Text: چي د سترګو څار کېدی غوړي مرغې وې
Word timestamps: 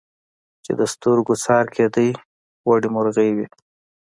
چي 0.63 0.71
د 0.79 0.81
سترګو 0.93 1.33
څار 1.43 1.65
کېدی 1.75 2.09
غوړي 2.65 2.89
مرغې 2.95 3.29
وې 3.35 3.47